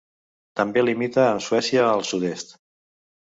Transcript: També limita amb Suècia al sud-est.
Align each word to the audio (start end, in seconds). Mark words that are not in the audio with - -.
També 0.59 0.83
limita 0.85 1.25
amb 1.25 1.45
Suècia 1.49 1.85
al 1.89 2.03
sud-est. 2.13 2.57